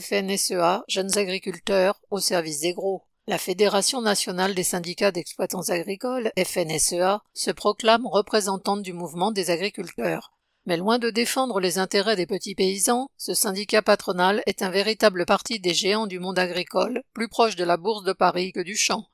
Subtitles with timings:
[0.00, 3.02] FNSEA, jeunes agriculteurs, au service des gros.
[3.26, 10.32] La Fédération nationale des syndicats d'exploitants agricoles, FNSEA, se proclame représentante du mouvement des agriculteurs.
[10.64, 15.26] Mais loin de défendre les intérêts des petits paysans, ce syndicat patronal est un véritable
[15.26, 18.76] parti des géants du monde agricole, plus proche de la bourse de Paris que du
[18.76, 19.06] champ.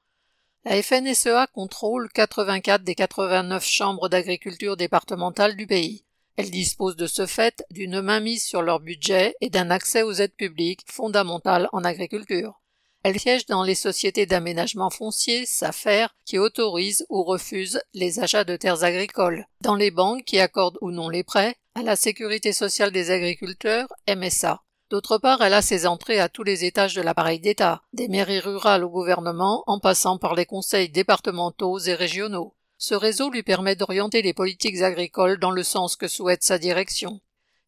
[0.64, 6.04] La FNSEA contrôle 84 des 89 chambres d'agriculture départementales du pays.
[6.36, 10.34] Elle dispose de ce fait d'une mainmise sur leur budget et d'un accès aux aides
[10.34, 12.62] publiques fondamentales en agriculture.
[13.04, 18.56] Elle siège dans les sociétés d'aménagement foncier, SAFER, qui autorisent ou refusent les achats de
[18.56, 22.92] terres agricoles, dans les banques qui accordent ou non les prêts, à la sécurité sociale
[22.92, 24.62] des agriculteurs, MSA.
[24.88, 28.40] D'autre part, elle a ses entrées à tous les étages de l'appareil d'État, des mairies
[28.40, 32.54] rurales au gouvernement en passant par les conseils départementaux et régionaux.
[32.82, 37.20] Ce réseau lui permet d'orienter les politiques agricoles dans le sens que souhaite sa direction.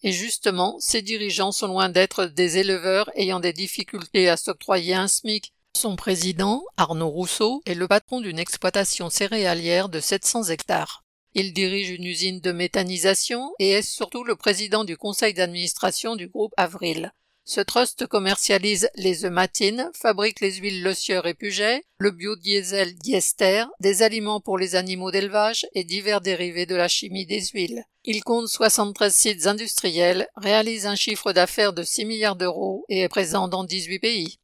[0.03, 5.07] Et justement, ces dirigeants sont loin d'être des éleveurs ayant des difficultés à s'octroyer un
[5.07, 5.53] SMIC.
[5.77, 11.05] Son président, Arnaud Rousseau, est le patron d'une exploitation céréalière de 700 hectares.
[11.35, 16.27] Il dirige une usine de méthanisation et est surtout le président du conseil d'administration du
[16.27, 17.13] groupe Avril.
[17.47, 23.65] Ce trust commercialise les œufs matines, fabrique les huiles Le et Puget, le biodiesel diester,
[23.81, 27.85] des aliments pour les animaux d'élevage et divers dérivés de la chimie des huiles.
[28.05, 33.09] Il compte 73 sites industriels, réalise un chiffre d'affaires de 6 milliards d'euros et est
[33.11, 34.39] présent dans 18 pays.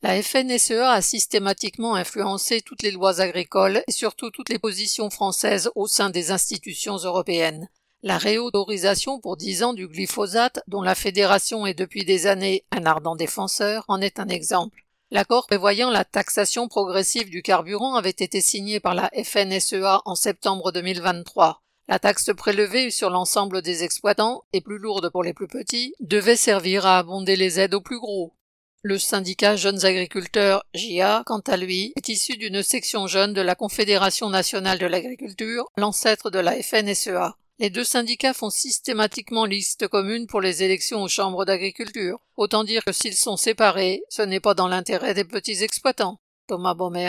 [0.00, 5.70] La FNSEA a systématiquement influencé toutes les lois agricoles et surtout toutes les positions françaises
[5.74, 7.68] au sein des institutions européennes.
[8.04, 12.86] La réautorisation pour dix ans du glyphosate, dont la Fédération est depuis des années un
[12.86, 14.84] ardent défenseur, en est un exemple.
[15.10, 20.70] L'accord prévoyant la taxation progressive du carburant avait été signé par la FNSEA en septembre
[20.70, 21.60] 2023.
[21.88, 26.36] La taxe prélevée sur l'ensemble des exploitants, et plus lourde pour les plus petits, devait
[26.36, 28.32] servir à abonder les aides aux plus gros.
[28.82, 33.56] Le syndicat Jeunes Agriculteurs, JA, quant à lui, est issu d'une section jeune de la
[33.56, 37.34] Confédération nationale de l'agriculture, l'ancêtre de la FNSEA.
[37.60, 42.20] Les deux syndicats font systématiquement liste commune pour les élections aux chambres d'agriculture.
[42.36, 46.20] Autant dire que s'ils sont séparés, ce n'est pas dans l'intérêt des petits exploitants.
[46.46, 47.06] Thomas Baumer.